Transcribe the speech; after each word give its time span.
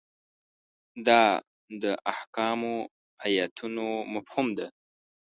دا 1.07 1.23
د 1.81 1.83
احکامو 2.13 2.75
ایتونو 3.25 3.87
مفهوم 4.13 4.47
ده. 4.57 4.67